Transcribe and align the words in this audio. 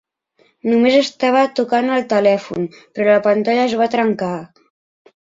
Només 0.71 0.97
estava 1.01 1.43
tocant 1.61 1.95
el 1.97 2.07
telèfon, 2.15 2.67
però 2.97 3.09
la 3.13 3.23
pantalla 3.31 3.71
es 3.71 3.81
va 3.83 3.93
trencar. 3.99 4.35